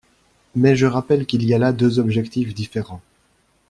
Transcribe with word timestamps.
Mais 0.55 0.75
je 0.75 0.87
rappelle 0.87 1.27
qu’il 1.27 1.45
y 1.45 1.53
a 1.53 1.59
là 1.59 1.71
deux 1.73 1.99
objectifs 1.99 2.55
différents. 2.55 3.01